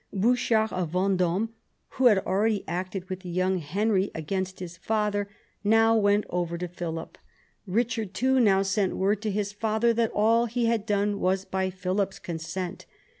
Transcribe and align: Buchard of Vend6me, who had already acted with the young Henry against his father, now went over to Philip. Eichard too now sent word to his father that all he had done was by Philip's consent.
Buchard 0.11 0.73
of 0.73 0.93
Vend6me, 0.93 1.49
who 1.89 2.07
had 2.07 2.17
already 2.25 2.63
acted 2.67 3.07
with 3.07 3.19
the 3.19 3.29
young 3.29 3.59
Henry 3.59 4.09
against 4.15 4.59
his 4.59 4.75
father, 4.75 5.29
now 5.63 5.95
went 5.95 6.25
over 6.31 6.57
to 6.57 6.67
Philip. 6.67 7.19
Eichard 7.69 8.13
too 8.13 8.39
now 8.39 8.63
sent 8.63 8.97
word 8.97 9.21
to 9.21 9.29
his 9.29 9.53
father 9.53 9.93
that 9.93 10.09
all 10.11 10.47
he 10.47 10.65
had 10.65 10.87
done 10.87 11.19
was 11.19 11.45
by 11.45 11.69
Philip's 11.69 12.17
consent. 12.17 12.87